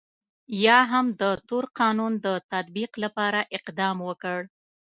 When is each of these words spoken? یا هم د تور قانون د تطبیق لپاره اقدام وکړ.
یا 0.65 0.79
هم 0.91 1.05
د 1.21 1.23
تور 1.47 1.65
قانون 1.79 2.13
د 2.25 2.27
تطبیق 2.51 2.91
لپاره 3.03 3.39
اقدام 3.57 3.97
وکړ. 4.09 4.39